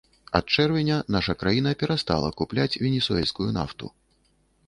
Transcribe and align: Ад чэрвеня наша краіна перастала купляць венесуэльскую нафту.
Ад 0.37 0.45
чэрвеня 0.61 0.95
наша 1.15 1.35
краіна 1.43 1.73
перастала 1.83 2.31
купляць 2.41 2.79
венесуэльскую 2.87 3.49
нафту. 3.61 3.93